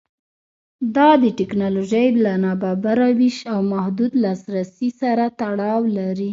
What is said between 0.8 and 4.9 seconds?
دا د ټکنالوژۍ له نابرابره وېش او محدود لاسرسي